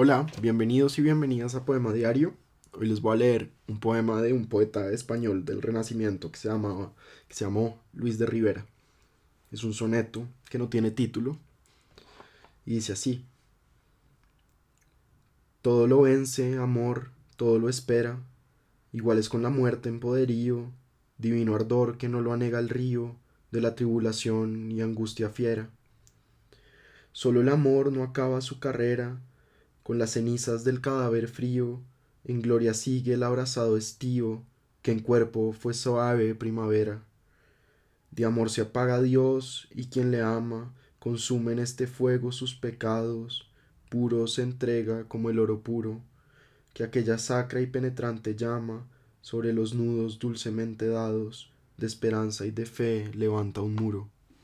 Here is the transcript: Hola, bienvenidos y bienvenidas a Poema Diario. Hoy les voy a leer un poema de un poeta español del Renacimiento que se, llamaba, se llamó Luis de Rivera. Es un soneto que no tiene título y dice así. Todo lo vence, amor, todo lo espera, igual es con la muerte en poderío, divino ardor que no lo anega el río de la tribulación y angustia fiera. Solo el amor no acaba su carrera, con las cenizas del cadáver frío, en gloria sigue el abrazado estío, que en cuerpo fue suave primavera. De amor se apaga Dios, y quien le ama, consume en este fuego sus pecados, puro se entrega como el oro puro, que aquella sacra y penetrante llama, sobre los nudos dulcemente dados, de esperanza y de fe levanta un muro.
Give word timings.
Hola, 0.00 0.28
bienvenidos 0.40 0.96
y 1.00 1.02
bienvenidas 1.02 1.56
a 1.56 1.64
Poema 1.64 1.92
Diario. 1.92 2.32
Hoy 2.70 2.86
les 2.86 3.00
voy 3.00 3.14
a 3.14 3.18
leer 3.18 3.50
un 3.66 3.80
poema 3.80 4.22
de 4.22 4.32
un 4.32 4.46
poeta 4.46 4.92
español 4.92 5.44
del 5.44 5.60
Renacimiento 5.60 6.30
que 6.30 6.38
se, 6.38 6.46
llamaba, 6.46 6.92
se 7.28 7.44
llamó 7.44 7.82
Luis 7.94 8.16
de 8.16 8.26
Rivera. 8.26 8.64
Es 9.50 9.64
un 9.64 9.74
soneto 9.74 10.28
que 10.50 10.58
no 10.58 10.68
tiene 10.68 10.92
título 10.92 11.36
y 12.64 12.74
dice 12.74 12.92
así. 12.92 13.24
Todo 15.62 15.88
lo 15.88 16.02
vence, 16.02 16.58
amor, 16.58 17.10
todo 17.34 17.58
lo 17.58 17.68
espera, 17.68 18.20
igual 18.92 19.18
es 19.18 19.28
con 19.28 19.42
la 19.42 19.50
muerte 19.50 19.88
en 19.88 19.98
poderío, 19.98 20.70
divino 21.16 21.56
ardor 21.56 21.98
que 21.98 22.08
no 22.08 22.20
lo 22.20 22.32
anega 22.32 22.60
el 22.60 22.68
río 22.68 23.16
de 23.50 23.62
la 23.62 23.74
tribulación 23.74 24.70
y 24.70 24.80
angustia 24.80 25.30
fiera. 25.30 25.70
Solo 27.10 27.40
el 27.40 27.48
amor 27.48 27.90
no 27.90 28.04
acaba 28.04 28.40
su 28.42 28.60
carrera, 28.60 29.18
con 29.88 29.98
las 29.98 30.10
cenizas 30.10 30.64
del 30.64 30.82
cadáver 30.82 31.28
frío, 31.28 31.80
en 32.24 32.42
gloria 32.42 32.74
sigue 32.74 33.14
el 33.14 33.22
abrazado 33.22 33.78
estío, 33.78 34.42
que 34.82 34.92
en 34.92 35.00
cuerpo 35.00 35.54
fue 35.54 35.72
suave 35.72 36.34
primavera. 36.34 37.02
De 38.10 38.26
amor 38.26 38.50
se 38.50 38.60
apaga 38.60 39.00
Dios, 39.00 39.66
y 39.74 39.86
quien 39.86 40.10
le 40.10 40.20
ama, 40.20 40.74
consume 40.98 41.52
en 41.52 41.60
este 41.60 41.86
fuego 41.86 42.32
sus 42.32 42.54
pecados, 42.54 43.50
puro 43.88 44.26
se 44.26 44.42
entrega 44.42 45.04
como 45.04 45.30
el 45.30 45.38
oro 45.38 45.62
puro, 45.62 46.02
que 46.74 46.84
aquella 46.84 47.16
sacra 47.16 47.62
y 47.62 47.66
penetrante 47.66 48.36
llama, 48.36 48.86
sobre 49.22 49.54
los 49.54 49.72
nudos 49.72 50.18
dulcemente 50.18 50.86
dados, 50.86 51.50
de 51.78 51.86
esperanza 51.86 52.44
y 52.44 52.50
de 52.50 52.66
fe 52.66 53.10
levanta 53.14 53.62
un 53.62 53.74
muro. 53.74 54.10